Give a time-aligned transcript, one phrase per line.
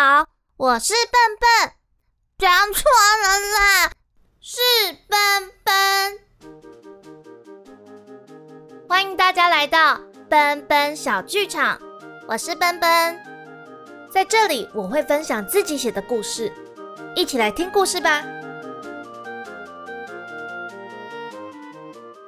[0.00, 1.72] 好，我是笨笨，
[2.38, 2.84] 讲错
[3.20, 3.90] 了啦，
[4.40, 4.60] 是
[5.08, 6.20] 笨笨。
[8.88, 11.80] 欢迎大家来到奔奔小剧场，
[12.28, 13.20] 我是奔奔，
[14.08, 16.52] 在这里我会分享自己写的故事，
[17.16, 18.22] 一起来听故事吧。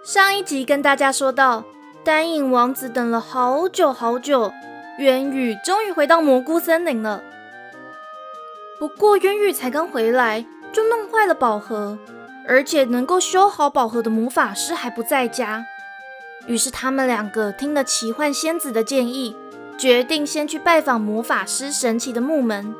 [0.02, 1.62] 上一集跟大家说到，
[2.02, 4.52] 丹影王子等了好久好久，
[4.98, 7.23] 元宇终于回到蘑菇森林了。
[8.80, 11.98] 不过渊羽才刚回来，就弄坏了宝盒，
[12.48, 15.66] 而且能够修好宝盒的魔法师还不在家。
[16.46, 19.36] 于是他们两个听了奇幻仙子的建议，
[19.79, 22.75] 决定先去拜访魔法师神奇的木门。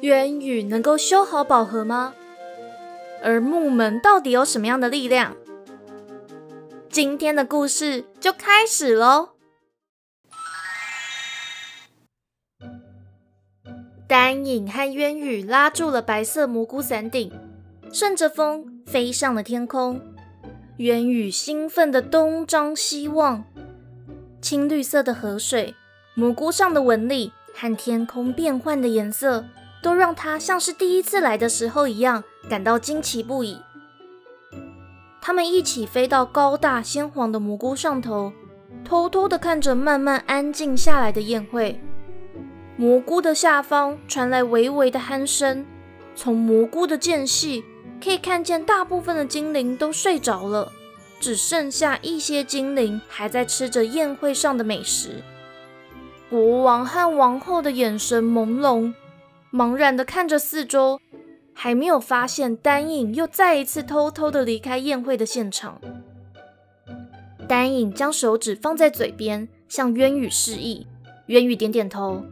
[0.00, 2.14] 渊羽能够修好宝盒吗？
[3.22, 5.36] 而木门到底有什么样的力量？
[6.88, 9.28] 今天的故事就开始喽！
[14.10, 17.32] 丹影和渊羽拉住了白色蘑菇伞顶，
[17.92, 20.00] 顺着风飞上了天空。
[20.78, 23.44] 渊羽兴奋的东张西望，
[24.42, 25.76] 青绿色的河水、
[26.16, 29.44] 蘑菇上的纹理和天空变换的颜色，
[29.80, 33.58] 都让他像是第一次来的时候一样，感到惊奇不已。
[35.22, 38.32] 他们一起飞到高大鲜黄的蘑菇上头，
[38.84, 41.80] 偷偷的看着慢慢安静下来的宴会。
[42.80, 45.66] 蘑菇的下方传来微微的鼾声，
[46.14, 47.62] 从蘑菇的间隙
[48.02, 50.72] 可以看见大部分的精灵都睡着了，
[51.20, 55.22] 只剩下一些精灵还在吃着宴会上的美食。
[56.30, 58.94] 国王和王后的眼神朦胧，
[59.52, 60.98] 茫然地看着四周。
[61.52, 65.78] 还没有发现丹影又再一次偷偷的离开宴会的现场。
[67.46, 70.86] 丹影将手指放在嘴边，向渊羽示意。
[71.26, 72.24] 渊羽点点头。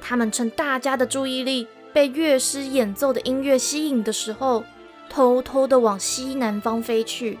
[0.00, 4.64] 他们趁大家的注意力被乐师演奏的音乐吸引的时候，
[5.08, 7.38] 偷偷的往西南方飞去。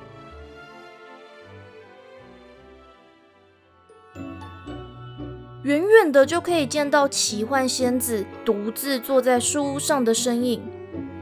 [5.62, 10.60] 远远的就可以见到奇幻仙子独自坐在树屋上的身影。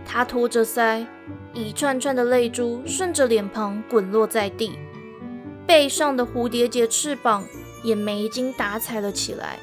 [0.06, 1.06] 她托着腮，
[1.52, 4.78] 一串串的泪珠顺着脸庞滚落在地，
[5.66, 7.44] 背上的蝴蝶结翅膀
[7.82, 9.58] 也没精打采了起来。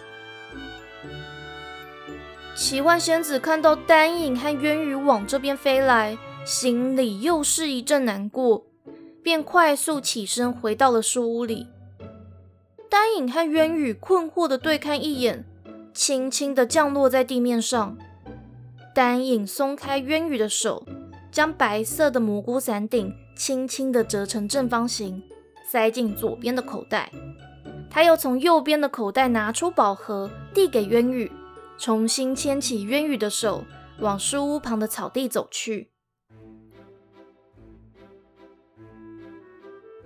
[2.56, 8.64] 奇幻仙子看到丹影和渊羽往这边飞来，心里又是一阵难过，
[9.22, 11.68] 便快速起身回到了树屋里。
[12.90, 15.44] 丹影和渊羽困惑的对看一眼，
[15.94, 17.98] 轻轻的降落在地面上。
[18.94, 20.86] 丹影松开渊羽的手，
[21.30, 25.22] 将白色的蘑菇伞顶轻轻的折成正方形，
[25.70, 27.12] 塞进左边的口袋。
[27.90, 31.30] 他又从右边的口袋拿出宝盒，递给渊羽，
[31.78, 33.66] 重新牵起渊羽的手，
[34.00, 35.91] 往书屋旁的草地走去。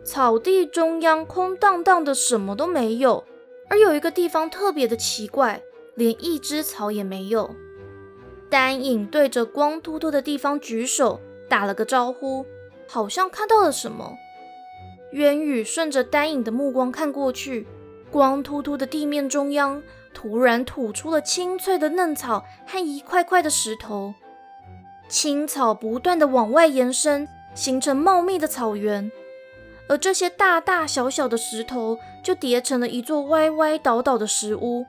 [0.03, 3.25] 草地中央空荡荡的，什么都没有。
[3.69, 5.61] 而有一个地方特别的奇怪，
[5.95, 7.55] 连一只草也没有。
[8.49, 12.47] 丹影对着光秃秃的地方举手，打了个招呼，
[12.87, 14.17] 好像看到了什么。
[15.11, 17.67] 渊羽顺着丹影的目光看过去，
[18.09, 19.83] 光秃秃的地面中央
[20.13, 24.13] 突然吐出了青翠的嫩草和一块块的石头，
[25.07, 29.11] 青草不断的往外延伸，形成茂密的草原。
[29.87, 34.85] 而这些大大小小的石头就叠成了一座歪歪倒倒的石屋，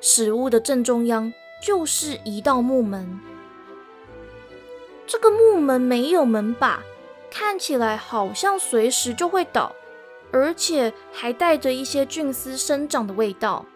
[0.00, 3.18] 石屋的正中央就是一道木门。
[5.06, 6.82] 这个木门没有门把，
[7.30, 9.74] 看起来好像随时就会倒，
[10.30, 13.66] 而且还带着一些菌丝生长的味道。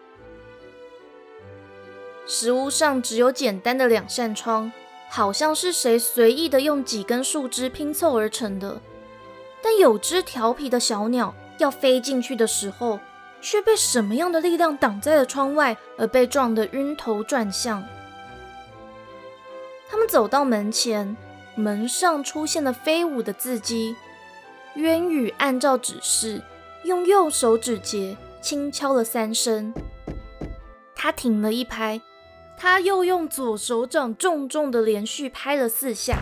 [2.31, 4.71] 石屋上只有简单的两扇窗，
[5.09, 8.79] 好像是谁随意的用几根树枝拼凑而成的。
[9.63, 12.99] 但有只调皮的小鸟要飞进去的时候，
[13.41, 17.83] 却被什么样的力量挡在了窗外，而被撞得晕头转向。
[19.89, 21.17] 他们走到门前，
[21.55, 23.95] 门上出现了飞舞的字迹。
[24.75, 26.43] 渊羽按照指示，
[26.83, 29.73] 用右手指节轻敲了三声。
[30.95, 31.99] 他停了一拍，
[32.61, 36.19] 他又用左手掌重重的连续拍了四下。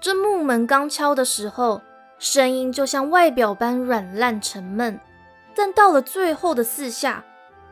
[0.00, 1.82] 这木门刚敲的时候，
[2.16, 5.00] 声音就像外表般软烂沉闷，
[5.56, 7.24] 但到了最后的四下，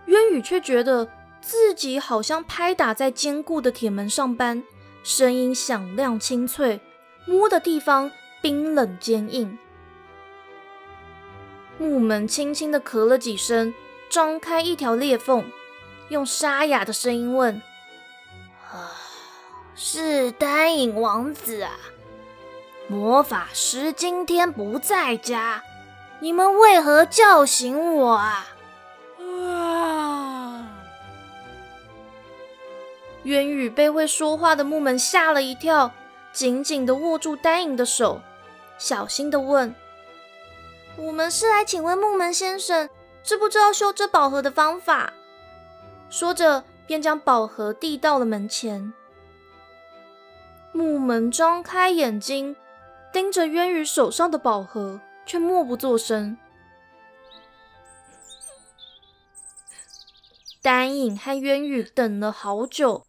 [0.06, 1.08] 渊羽却觉得
[1.40, 4.64] 自己好像拍打在坚固的铁门上般，
[5.04, 6.80] 声音响亮清脆，
[7.24, 8.10] 摸的地方
[8.42, 9.56] 冰冷坚硬。
[11.78, 13.72] 木门轻轻地咳了几声，
[14.10, 15.44] 张开一条裂缝，
[16.08, 17.60] 用沙哑的声音问
[18.72, 18.92] ：“啊，
[19.74, 21.72] 是丹影王子啊？
[22.88, 25.62] 魔法师今天不在家，
[26.20, 28.46] 你们为何叫醒我啊？”
[29.20, 30.68] 啊！
[33.24, 35.92] 渊羽被会说话的木门吓了一跳，
[36.32, 38.22] 紧紧的握住丹影的手，
[38.78, 39.74] 小心的问
[40.96, 42.88] ：“我们是来请问木门先生，
[43.22, 45.12] 知不知道修这宝盒的方法？”
[46.10, 48.92] 说着，便将宝盒递到了门前。
[50.72, 52.56] 木门张开眼睛，
[53.12, 56.36] 盯着渊羽手上的宝盒，却默不作声。
[60.62, 63.06] 丹影和渊羽等了好久，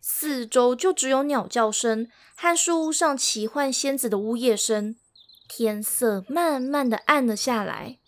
[0.00, 4.96] 四周就只有鸟叫声和树屋上奇幻仙子的呜咽声。
[5.48, 7.98] 天色慢慢的暗了下来。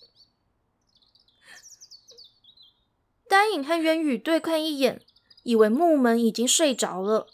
[3.34, 5.00] 丹影和渊羽对看一眼，
[5.42, 7.26] 以为木门已经睡着了。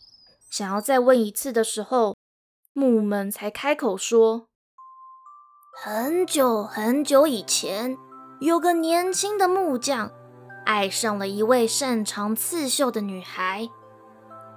[0.49, 2.17] 想要再问一次的时候，
[2.73, 4.47] 木门才开口说
[5.77, 7.99] ：“很久很久以前，
[8.41, 10.11] 有个年轻的木匠，
[10.65, 13.69] 爱上了一位擅长刺绣的女孩。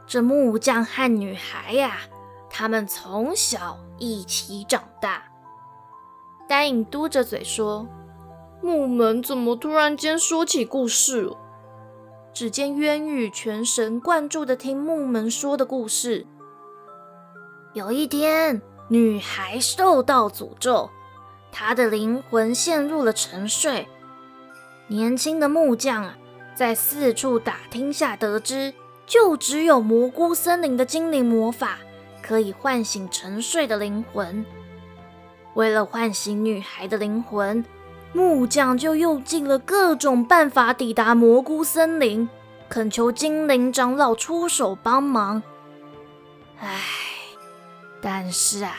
[0.07, 2.03] 这木匠和女孩呀，
[2.49, 5.25] 他们从小一起长大。”
[6.47, 7.85] 丹影嘟着嘴说。
[8.63, 11.29] 木门怎么突然间说起故事？
[12.33, 16.25] 只见渊羽全神贯注的听木门说的故事。
[17.73, 20.89] 有一天，女孩受到诅咒，
[21.51, 23.85] 她的灵魂陷入了沉睡。
[24.87, 26.17] 年轻的木匠啊，
[26.55, 28.73] 在四处打听下得知，
[29.05, 31.79] 就只有蘑菇森林的精灵魔法
[32.21, 34.45] 可以唤醒沉睡的灵魂。
[35.53, 37.65] 为了唤醒女孩的灵魂。
[38.13, 42.29] 木匠就用尽了各种办法抵达蘑菇森林，
[42.69, 45.41] 恳求精灵长老出手帮忙。
[46.59, 46.79] 唉，
[48.01, 48.75] 但是啊，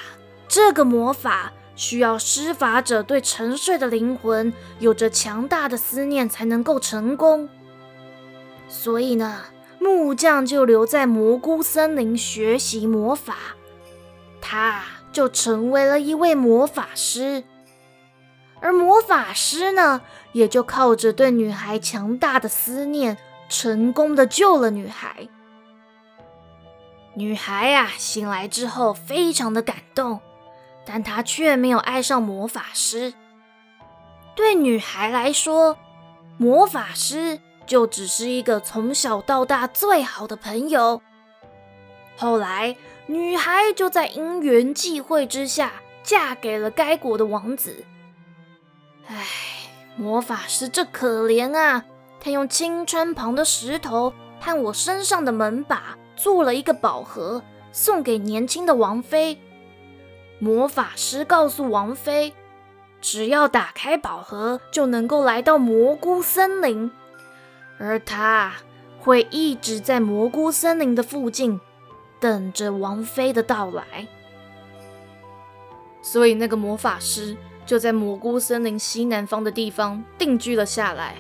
[0.47, 7.49] 这个魔法需要施法者对沉睡的灵魂有着强大的思念才能够成功。
[8.69, 9.43] 所以呢，
[9.81, 13.35] 木匠就留在蘑菇森林学习魔法，
[14.41, 14.83] 他
[15.13, 17.43] 就成为了一位魔法师。
[18.61, 20.01] 而魔法师呢，
[20.33, 23.19] 也就靠着对女孩强大的思念，
[23.49, 25.29] 成功的救了女孩。
[27.15, 30.21] 女孩呀，醒来之后非常的感动，
[30.85, 33.15] 但她却没有爱上魔法师。
[34.35, 35.77] 对女孩来说，
[36.39, 41.03] 魔法师就只是一个从小到大最好的朋友。
[42.17, 47.85] 后来，女孩就在因缘际会之下，嫁给了该国的王子。
[49.07, 49.27] 唉，
[49.97, 51.85] 魔法师这可怜啊！
[52.21, 59.39] 他用青川旁的石头和我身上的门把做了一个宝盒，送给年轻的王妃。
[60.39, 62.35] 魔法师告诉王妃，
[63.03, 66.91] 只要打开宝盒，就能够来到蘑菇森林，
[67.79, 68.55] 而他
[68.99, 71.61] 会一直在蘑菇森林的附近，
[72.19, 74.09] 等着王妃的到来。
[76.01, 77.37] 所以那个魔法师。
[77.67, 81.17] 就在蘑菇森林西南方的地方定居了下来，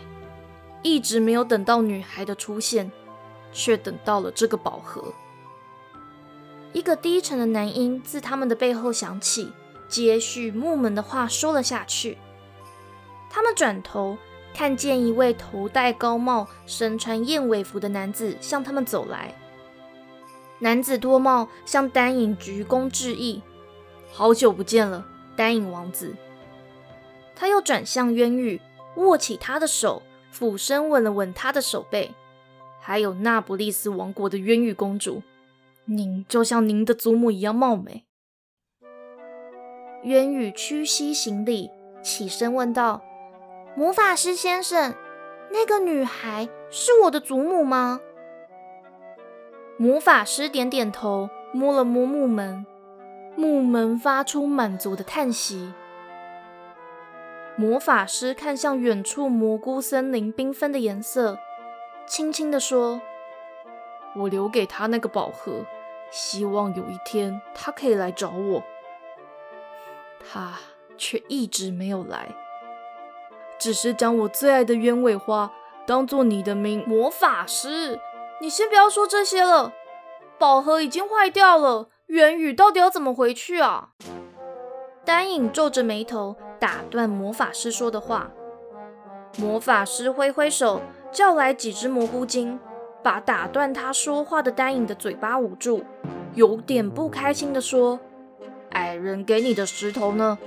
[0.82, 2.90] 一直没有等到女孩的出现，
[3.52, 5.12] 却等到了这个宝盒。
[6.72, 9.52] 一个低沉的男音自他们的背后响起，
[9.88, 12.18] 接续木门的话说了下去。
[13.30, 14.18] 他们转头
[14.52, 19.34] 看见一位头戴高帽、身穿燕尾服的男子向他们走来。
[20.58, 23.42] 男子脱帽向丹影鞠躬致意
[24.12, 26.14] ：“好久不见了，丹影王子。”
[27.36, 28.60] 他又转向渊羽，
[28.96, 32.12] 握起他的手，俯身吻了吻他的手背。
[32.80, 35.22] 还有那不利斯王国的渊羽公主，
[35.86, 38.04] 您就像您的祖母一样貌美。
[40.02, 41.70] 渊羽屈膝行礼，
[42.02, 43.02] 起身问道
[43.74, 44.94] ：“魔法师先生，
[45.50, 48.00] 那个女孩是我的祖母吗？”
[49.78, 52.66] 魔法师点点头，摸了摸木门，
[53.34, 55.72] 木门发出满足的叹息。
[57.56, 61.38] 魔法师看向远处蘑菇森林缤纷的颜色，
[62.04, 63.00] 轻轻地说
[64.16, 65.64] ：“我留给他那个宝盒，
[66.10, 68.62] 希望有一天他可以来找我。
[70.18, 70.58] 他
[70.98, 72.34] 却一直没有来，
[73.56, 75.52] 只是将我最爱的鸢尾花
[75.86, 76.84] 当做你的名。
[76.88, 78.00] 魔法师，
[78.40, 79.72] 你先不要说这些了，
[80.38, 83.90] 宝盒已经坏掉了，元宇到底要怎么回去啊？”
[85.04, 86.36] 丹影皱着眉头。
[86.60, 88.30] 打断魔法师说的话，
[89.36, 90.80] 魔法师挥挥手，
[91.12, 92.58] 叫来几只蘑菇精，
[93.02, 95.84] 把打断他说话的丹影的嘴巴捂住，
[96.34, 98.00] 有点不开心的说
[98.70, 100.38] ：“矮人给你的石头呢？”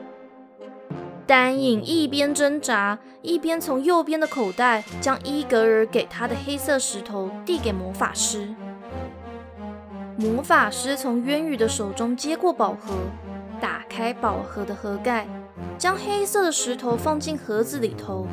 [1.27, 8.55] 丹影一边挣扎，一边从右边的口袋将伊格尔给他的黑色石头递给魔法师。
[10.17, 12.95] 魔法师从渊羽的手中接过宝盒，
[13.97, 15.25] 开宝盒的盒盖，
[15.75, 18.27] 将黑色的石头放进盒子里头，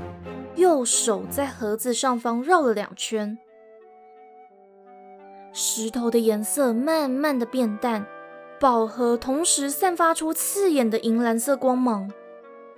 [0.56, 3.38] 右手在盒子上方绕了两圈。
[5.54, 8.04] 石头的颜色慢慢的变淡，
[8.60, 12.12] 宝盒同时散发出刺眼的银蓝色光芒。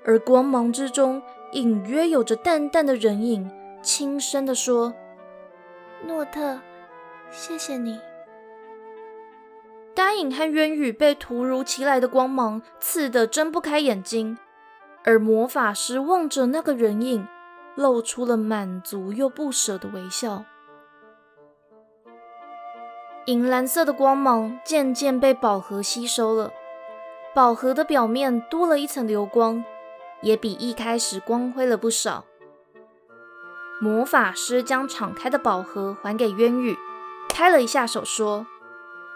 [0.04, 1.20] 而光芒之中，
[1.54, 3.50] 隐约有着淡淡的人影，
[3.82, 4.94] 轻声的说
[6.06, 6.60] ：“诺特，
[7.32, 7.98] 谢谢你。”
[9.96, 14.36] 丹影和渊羽被突如其来的光芒刺得睁不开眼睛，
[15.04, 17.26] 而魔法师望着那个人影，
[17.74, 20.44] 露出了满足又不舍的微笑。
[23.24, 26.52] 银蓝色的光芒渐渐被宝盒吸收了，
[27.34, 29.64] 宝盒的表面多了一层流光。
[30.22, 32.24] 也比一开始光辉了不少。
[33.82, 36.74] 魔法师将敞开的宝盒还给渊羽，
[37.28, 38.46] 开了一下手，说：“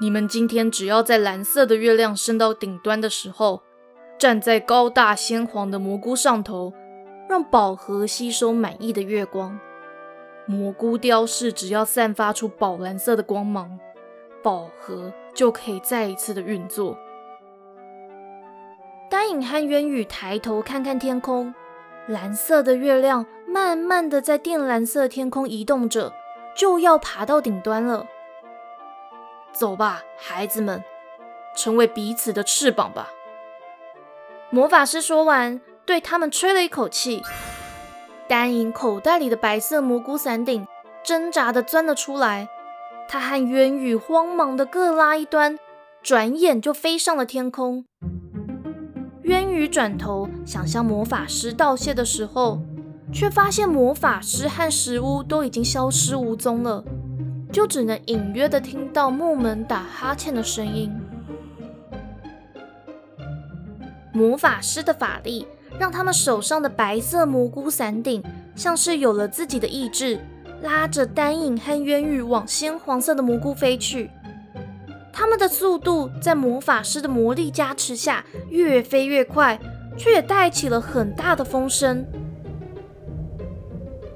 [0.03, 3.61] 你们今天只要在蓝色的月亮升到顶端的时候，
[4.19, 6.73] 站在高大鲜黄的蘑菇上头，
[7.29, 9.61] 让宝盒吸收满意的月光。
[10.47, 13.79] 蘑菇雕饰只要散发出宝蓝色的光芒，
[14.43, 16.97] 宝盒就可以再一次的运作。”
[19.11, 21.55] 丹影和渊羽抬头看看天空，
[22.07, 26.15] 蓝色的月亮慢慢的在靛蓝色天空移动着，
[26.57, 28.07] 就要爬到顶端了。
[29.53, 30.83] 走吧，孩子们，
[31.57, 33.09] 成为彼此的翅膀吧。
[34.51, 37.23] 魔法师说完，对他们吹了一口气。
[38.29, 40.67] 丹影口袋里的白色蘑菇伞顶
[41.03, 42.49] 挣扎的钻了出来，
[43.09, 45.59] 他和渊羽慌忙的各拉一端，
[46.03, 47.85] 转眼就飞上了天空。
[49.23, 52.61] 渊羽转头想向魔法师道谢的时候，
[53.13, 56.85] 却发现魔法师和石屋都已经消失无踪了，
[57.53, 60.93] 就只能隐约的听到木门打哈欠的声音。
[64.13, 65.47] 魔法师的法力
[65.79, 68.23] 让他们手上的白色蘑菇伞顶
[68.55, 70.21] 像是有了自己的意志，
[70.63, 74.11] 拉着丹影和渊羽往鲜黄色的蘑菇飞去。
[75.13, 79.59] 他们的速度在魔法师的魔力加持下越飞越快，
[79.97, 82.05] 却也带起了很大的风声。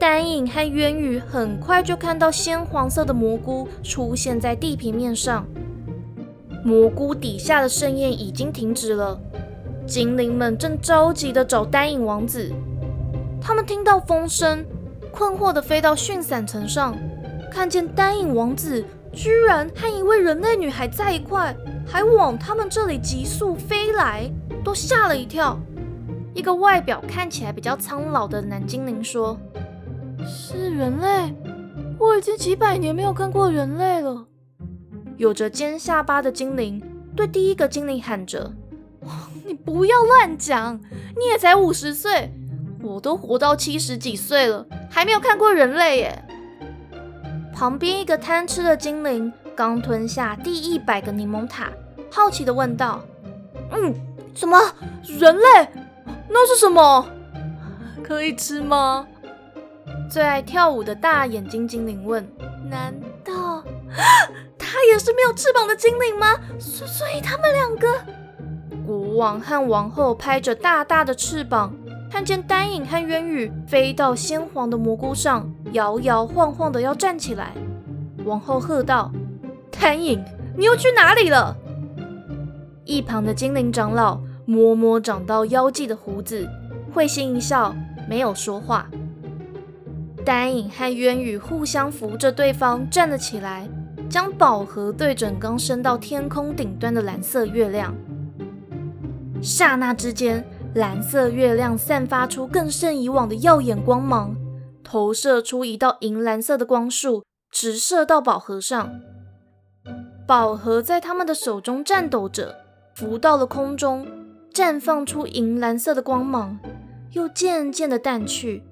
[0.05, 5.47] 丹影和渊羽很快就看到鲜黄色的蘑菇出现在地平面上，
[6.63, 9.19] 蘑菇底下的盛宴已经停止了。
[9.87, 12.53] 精灵们正着急的找丹影王子，
[13.41, 14.63] 他们听到风声，
[15.11, 16.95] 困惑的飞到驯伞层上，
[17.51, 18.85] 看见丹影王子。
[19.11, 21.57] 居然和一位人类女孩在一块，
[21.87, 24.31] 还往他们这里急速飞来，
[24.63, 25.59] 都吓了一跳。
[26.35, 29.39] 一个外表看起来比较苍老的男精灵说
[30.27, 31.35] ：“是人类，
[31.99, 34.27] 我已经几百年没有看过人类了。”
[35.17, 36.83] 有着尖下巴的精灵
[37.15, 38.53] 对第一个精灵喊着：
[39.47, 40.81] “你不要乱讲，
[41.17, 42.33] 你也才五十岁，
[42.83, 46.25] 我都活到七十几岁了，还没有看过人类耶。”
[47.55, 51.71] 旁边一个贪吃的精灵刚吞下第一百个柠檬塔，
[52.11, 53.01] 好奇的问道
[53.71, 53.95] ：“嗯，
[54.35, 54.59] 什么
[55.05, 55.69] 人类？
[56.29, 57.07] 那是什么？
[58.03, 59.07] 可以吃吗？”
[60.09, 62.27] 最爱跳舞的大眼睛精灵问
[62.71, 62.95] ：“难
[63.25, 63.63] 道
[64.59, 66.35] 他也是没有翅膀的精灵吗？
[66.59, 67.89] 所所以他们两个……”
[68.87, 71.73] 国王和王后拍着大大的翅膀。
[72.11, 77.53] 看见丹影和渊羽飞到鲜黄的蘑菇上，摇摇晃晃的要站起来。
[78.25, 79.11] 王后喝道
[79.73, 80.25] ：“丹影，
[80.57, 81.57] 你又去哪里了？”
[82.87, 86.49] 一旁的精灵长老摸摸长到腰际的胡子，
[86.93, 87.75] 会心一笑，
[88.09, 88.89] 没有说话。
[90.25, 93.69] 丹影和渊羽互相扶着对方站了起来，
[94.09, 97.95] 将宝盒对准刚升到天空顶端的蓝色月亮。
[99.43, 100.45] 刹那之间。
[100.75, 104.35] 蓝色月亮散发出更胜以往的耀眼光芒，
[104.83, 109.01] 投射出一道银蓝色的光束，直射到宝盒上。
[110.27, 112.57] 宝盒在他们的手中颤抖着，
[112.97, 114.05] 浮到了空中，
[114.53, 116.59] 绽放出银蓝色的光芒，
[117.13, 118.65] 又渐渐的淡去，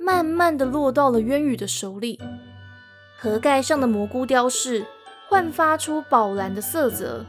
[0.00, 2.18] 慢慢的落到了渊羽的手里。
[3.18, 4.84] 盒盖上的蘑菇雕饰
[5.28, 7.24] 焕发出宝蓝的色泽。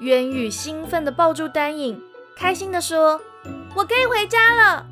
[0.00, 2.02] 渊羽兴奋的抱住丹影。
[2.34, 3.20] 开心地说
[3.76, 4.86] ：“我可以回家了。”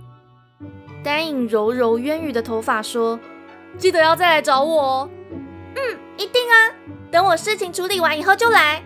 [1.03, 3.19] 丹影揉揉渊羽的头发，说
[3.79, 5.11] ：“记得要再来找我哦。
[5.75, 6.71] ”“嗯，一定啊！
[7.11, 8.83] 等我事情处理完以后就来。”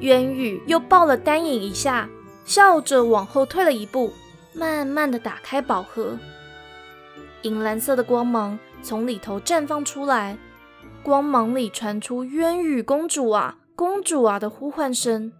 [0.00, 2.08] 渊羽又抱了丹影一下，
[2.44, 4.12] 笑着往后退了一步，
[4.56, 6.18] 慢慢的打开宝盒。
[7.42, 10.38] 银蓝色的光芒从里头绽放出来，
[11.02, 15.32] 光芒里传出“渊羽公主啊，公主啊”的呼唤声。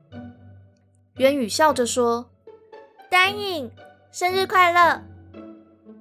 [1.16, 2.26] 渊羽笑着说
[3.10, 3.70] ：“丹影，
[4.12, 5.02] 生日快乐！”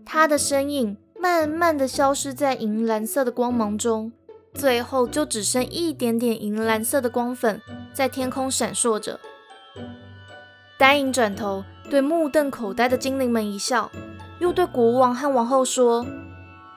[0.05, 4.11] 他的身影慢慢的消失在银蓝色的光芒中，
[4.53, 7.61] 最后就只剩一点点银蓝色的光粉
[7.93, 9.19] 在天空闪烁着。
[10.77, 13.89] 丹影转头对目瞪口呆的精灵们一笑。
[14.39, 16.05] 又对国王和王后说：“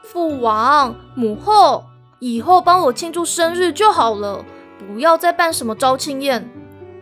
[0.05, 1.87] 父王、母后，
[2.21, 4.45] 以后帮我庆祝生日就好了，
[4.78, 6.49] 不要再办什么招亲宴。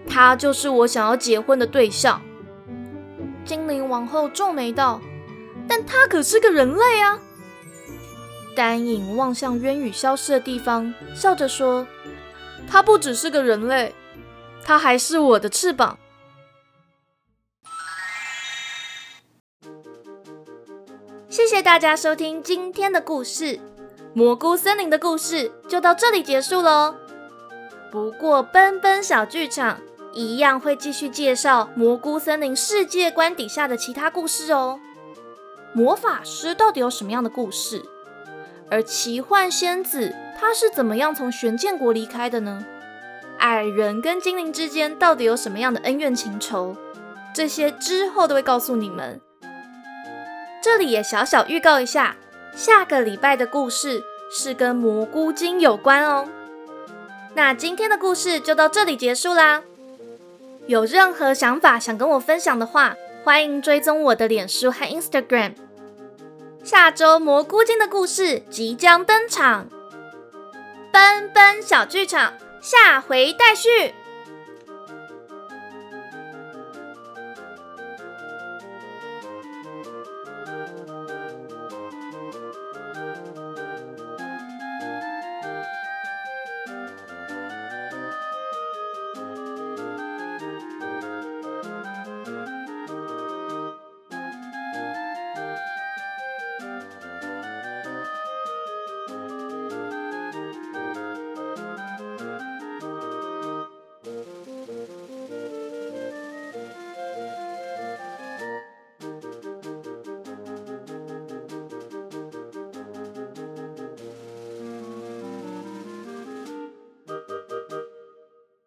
[0.08, 2.22] 他就是我想要结婚的对象。”
[3.44, 4.98] 精灵王后皱眉道
[5.68, 7.18] ：“但他可是个人类啊！”
[8.56, 11.86] 丹影望向渊羽消失的地方，笑着说
[12.66, 13.94] ：“他不只是个人类，
[14.64, 15.98] 他还是我的翅膀。”
[21.36, 23.60] 谢谢大家收听今天的故事，
[24.14, 26.94] 蘑菇森林的故事就到这里结束喽。
[27.92, 29.78] 不过奔奔小剧场
[30.14, 34.80] 一样会继续介绍蘑菇森林世界观底下的其他故事哦。
[35.74, 37.82] 魔法师到底有什么样的故事？
[38.70, 42.64] 而奇幻仙子她是怎么样从玄剑国离开的呢？
[43.40, 46.74] 矮人跟精灵之间到底有什么样的恩怨情仇？
[47.34, 49.20] 这些之后都会告诉你们。
[50.66, 52.16] 这里也小小预告一下，
[52.56, 56.28] 下个礼拜的故事是跟蘑菇精有关哦。
[57.34, 59.62] 那今天的故事就到这里结束啦。
[60.66, 65.52] 有任何想法想跟我分享的话，欢迎追踪我的脸书和 Instagram。
[66.64, 69.68] 下周蘑菇精的故事即将登场，
[70.90, 73.94] 奔奔小剧场下回待续。